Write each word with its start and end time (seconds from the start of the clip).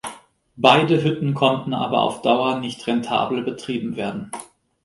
Beide 0.55 1.03
Hütten 1.03 1.35
konnten 1.35 1.75
aber 1.75 2.01
auf 2.01 2.23
Dauer 2.23 2.59
nicht 2.59 2.87
rentabel 2.87 3.43
betrieben 3.43 3.95
werden. 3.97 4.31